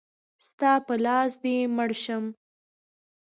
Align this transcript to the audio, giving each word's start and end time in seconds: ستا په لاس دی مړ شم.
ستا 0.47 0.71
په 0.85 0.93
لاس 1.05 1.31
دی 1.43 1.55
مړ 1.75 1.89
شم. 2.03 2.23